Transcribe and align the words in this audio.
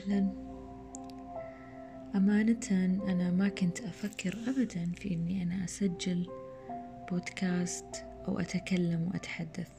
أهلا. 0.00 0.32
أمانة 2.14 2.68
أنا 3.08 3.30
ما 3.30 3.48
كنت 3.48 3.80
أفكر 3.80 4.38
أبدا 4.48 4.92
في 4.92 5.14
أني 5.14 5.42
أنا 5.42 5.64
أسجل 5.64 6.26
بودكاست 7.10 8.04
أو 8.28 8.38
أتكلم 8.38 9.08
وأتحدث. 9.08 9.70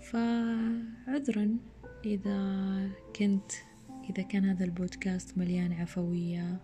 فعذرا 0.00 1.56
إذا 2.04 2.90
كنت 3.16 3.52
إذا 4.10 4.22
كان 4.22 4.44
هذا 4.44 4.64
البودكاست 4.64 5.38
مليان 5.38 5.72
عفوية 5.72 6.60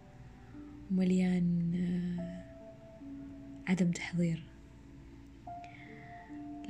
ومليان 0.90 1.74
آه، 1.74 3.70
عدم 3.70 3.90
تحضير. 3.90 4.44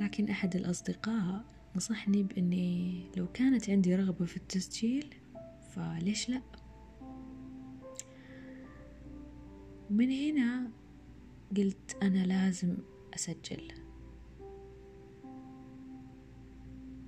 لكن 0.01 0.29
أحد 0.29 0.55
الأصدقاء 0.55 1.45
نصحني 1.75 2.23
بإني 2.23 3.05
لو 3.17 3.27
كانت 3.33 3.69
عندي 3.69 3.95
رغبة 3.95 4.25
في 4.25 4.37
التسجيل 4.37 5.15
فليش 5.75 6.29
لأ؟ 6.29 6.41
من 9.89 10.11
هنا 10.11 10.71
قلت 11.57 11.97
أنا 12.03 12.25
لازم 12.25 12.77
أسجل. 13.15 13.71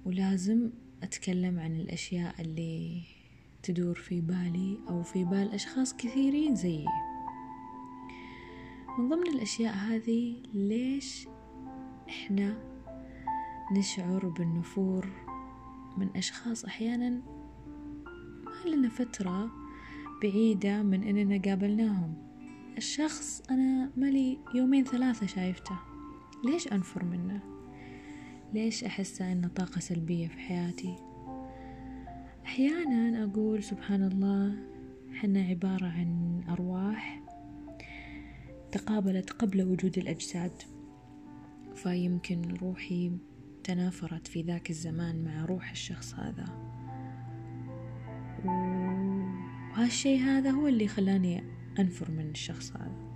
ولازم 0.05 0.69
أتكلم 1.03 1.59
عن 1.59 1.75
الأشياء 1.75 2.41
اللي 2.41 3.01
تدور 3.63 3.95
في 3.95 4.21
بالي 4.21 4.79
أو 4.89 5.03
في 5.03 5.23
بال 5.23 5.51
أشخاص 5.53 5.97
كثيرين 5.97 6.55
زيي. 6.55 6.85
من 8.99 9.09
ضمن 9.09 9.27
الأشياء 9.27 9.73
هذه 9.73 10.43
ليش 10.53 11.27
إحنا 12.09 12.57
نشعر 13.71 14.27
بالنفور 14.27 15.07
من 15.97 16.17
أشخاص 16.17 16.65
أحيانا 16.65 17.36
لنا 18.67 18.89
فترة 18.89 19.51
بعيدة 20.23 20.83
من 20.83 21.03
إننا 21.03 21.41
قابلناهم. 21.45 22.13
الشخص 22.77 23.41
أنا 23.51 23.91
مالي 23.97 24.39
يومين 24.55 24.83
ثلاثة 24.83 25.25
شايفته. 25.25 25.79
ليش 26.45 26.67
أنفر 26.67 27.05
منه؟ 27.05 27.41
ليش 28.53 28.83
أحسه 28.83 29.31
إنه 29.31 29.47
طاقة 29.47 29.79
سلبية 29.79 30.27
في 30.27 30.39
حياتي؟ 30.39 30.95
أحيانا 32.45 33.23
أقول 33.23 33.63
سبحان 33.63 34.03
الله 34.03 34.55
حنا 35.13 35.41
عبارة 35.41 35.85
عن 35.85 36.41
أرواح 36.49 37.21
تقابلت 38.71 39.29
قبل 39.31 39.63
وجود 39.63 39.97
الأجساد. 39.97 40.61
فيمكن 41.75 42.41
روحي 42.61 43.11
تنافرت 43.63 44.27
في 44.27 44.41
ذاك 44.41 44.69
الزمان 44.69 45.23
مع 45.23 45.45
روح 45.45 45.71
الشخص 45.71 46.13
هذا. 46.13 46.76
وهالشي 49.77 50.17
هذا 50.19 50.51
هو 50.51 50.67
اللي 50.67 50.87
خلاني 50.87 51.43
أنفر 51.79 52.11
من 52.11 52.29
الشخص 52.29 52.71
هذا. 52.75 53.07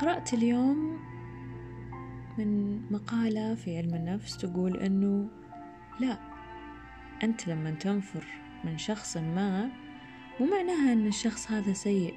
قرأت 0.00 0.34
اليوم 0.34 0.98
من 2.38 2.80
مقالة 2.92 3.54
في 3.54 3.76
علم 3.76 3.94
النفس 3.94 4.36
تقول 4.36 4.76
أنه 4.76 5.28
لا 6.00 6.18
أنت 7.22 7.48
لما 7.48 7.70
تنفر 7.70 8.24
من 8.64 8.78
شخص 8.78 9.16
ما 9.16 9.70
مو 10.40 10.46
معناها 10.46 10.92
أن 10.92 11.06
الشخص 11.06 11.50
هذا 11.50 11.72
سيء 11.72 12.14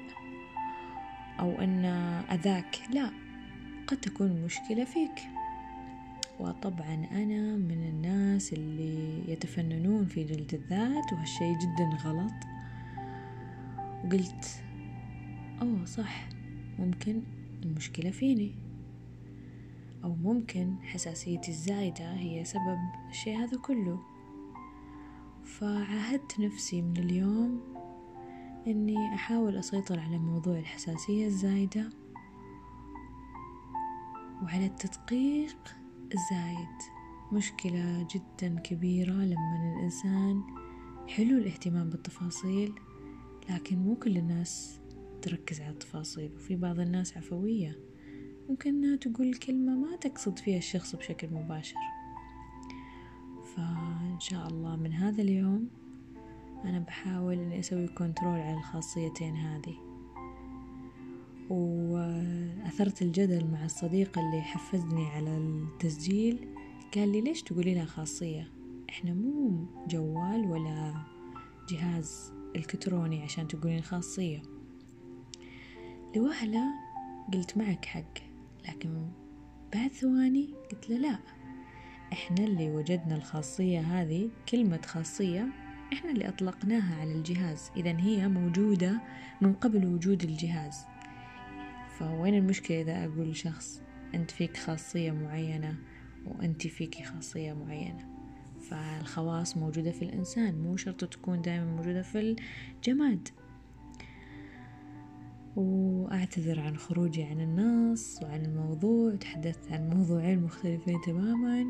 أو 1.40 1.60
أن 1.60 1.84
أذاك 2.30 2.78
لا 2.92 3.10
قد 3.86 3.96
تكون 3.96 4.26
المشكلة 4.26 4.84
فيك. 4.84 5.22
وطبعا 6.40 7.06
أنا 7.12 7.56
من 7.56 7.88
الناس 7.88 8.52
اللي 8.52 9.32
يتفننون 9.32 10.06
في 10.06 10.24
جلد 10.24 10.54
الذات 10.54 11.12
وهالشي 11.12 11.52
جدا 11.54 11.98
غلط. 12.04 12.55
وقلت 14.04 14.64
أوه 15.62 15.84
صح 15.84 16.28
ممكن 16.78 17.22
المشكلة 17.62 18.10
فيني. 18.10 18.54
أو 20.04 20.14
ممكن 20.14 20.76
حساسيتي 20.82 21.50
الزايدة 21.50 22.14
هي 22.14 22.44
سبب 22.44 22.78
الشيء 23.10 23.38
هذا 23.38 23.58
كله. 23.58 24.00
فعاهدت 25.44 26.40
نفسي 26.40 26.82
من 26.82 26.96
اليوم 26.96 27.60
إني 28.66 29.14
أحاول 29.14 29.56
أسيطر 29.56 30.00
على 30.00 30.18
موضوع 30.18 30.58
الحساسية 30.58 31.26
الزايدة 31.26 31.90
وعلى 34.42 34.66
التدقيق 34.66 35.76
الزايد. 36.14 36.96
مشكلة 37.32 38.06
جدا 38.10 38.60
كبيرة 38.60 39.12
لما 39.12 39.74
الإنسان 39.76 40.42
حلو 41.08 41.38
الاهتمام 41.38 41.90
بالتفاصيل 41.90 42.74
لكن 43.50 43.78
مو 43.78 43.94
كل 43.94 44.16
الناس 44.16 44.80
تركز 45.22 45.60
على 45.60 45.70
التفاصيل 45.70 46.30
وفي 46.36 46.56
بعض 46.56 46.80
الناس 46.80 47.16
عفوية. 47.16 47.78
ممكن 48.48 48.70
إنها 48.70 48.96
تقول 48.96 49.34
كلمة 49.34 49.76
ما 49.76 49.96
تقصد 49.96 50.38
فيها 50.38 50.58
الشخص 50.58 50.96
بشكل 50.96 51.28
مباشر. 51.30 51.76
فإن 53.56 54.20
شاء 54.20 54.48
الله 54.48 54.76
من 54.76 54.92
هذا 54.92 55.22
اليوم 55.22 55.68
أنا 56.64 56.78
بحاول 56.78 57.38
إني 57.38 57.58
أسوي 57.58 57.88
كنترول 57.88 58.40
على 58.40 58.56
الخاصيتين 58.56 59.36
هذه. 59.36 59.76
وأثرت 61.50 63.02
الجدل 63.02 63.46
مع 63.52 63.64
الصديق 63.64 64.18
اللي 64.18 64.42
حفزني 64.42 65.06
على 65.06 65.36
التسجيل 65.36 66.48
قال 66.94 67.12
لي 67.12 67.20
ليش 67.20 67.42
تقولي 67.42 67.74
لها 67.74 67.84
خاصية؟ 67.84 68.48
إحنا 68.88 69.14
مو 69.14 69.66
جوال 69.88 70.46
ولا 70.50 70.94
جهاز 71.68 72.35
إلكتروني 72.56 73.22
عشان 73.22 73.48
تقولين 73.48 73.82
خاصية. 73.82 74.42
لوهلة 76.16 76.64
قلت 77.32 77.56
معك 77.56 77.84
حق 77.84 78.18
لكن 78.68 79.10
بعد 79.74 79.90
ثواني 79.92 80.54
قلت 80.70 80.90
له 80.90 80.96
لا. 80.96 81.18
إحنا 82.12 82.44
اللي 82.44 82.70
وجدنا 82.70 83.16
الخاصية 83.16 83.80
هذه 83.80 84.30
كلمة 84.48 84.80
خاصية 84.86 85.48
إحنا 85.92 86.10
اللي 86.10 86.28
أطلقناها 86.28 87.00
على 87.00 87.12
الجهاز. 87.12 87.70
إذا 87.76 88.00
هي 88.00 88.28
موجودة 88.28 89.00
من 89.40 89.52
قبل 89.52 89.86
وجود 89.86 90.22
الجهاز. 90.22 90.84
فوين 91.98 92.34
المشكلة 92.34 92.80
إذا 92.80 93.04
أقول 93.04 93.30
لشخص 93.30 93.82
أنت 94.14 94.30
فيك 94.30 94.56
خاصية 94.56 95.12
معينة 95.12 95.76
وأنت 96.26 96.66
فيكي 96.66 97.04
خاصية 97.04 97.52
معينة؟ 97.52 98.15
فالخواص 98.70 99.56
موجودة 99.56 99.90
في 99.90 100.02
الإنسان 100.02 100.62
مو 100.62 100.76
شرط 100.76 101.04
تكون 101.04 101.42
دائما 101.42 101.76
موجودة 101.76 102.02
في 102.02 102.36
الجماد. 102.76 103.28
وأعتذر 105.56 106.60
عن 106.60 106.76
خروجي 106.76 107.24
عن 107.24 107.40
النص 107.40 108.22
وعن 108.22 108.44
الموضوع 108.44 109.14
تحدثت 109.14 109.72
عن 109.72 109.90
موضوعين 109.90 110.42
مختلفين 110.42 111.00
تماما. 111.06 111.64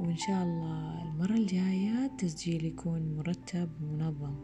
وإن 0.00 0.16
شاء 0.16 0.42
الله 0.42 1.02
المرة 1.02 1.34
الجاية 1.34 2.04
التسجيل 2.04 2.64
يكون 2.64 3.16
مرتب 3.16 3.70
ومنظم 3.82 4.34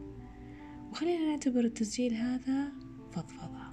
وخلينا 0.91 1.31
نعتبر 1.31 1.59
التسجيل 1.59 2.13
هذا 2.13 2.71
فضفضة. 3.11 3.68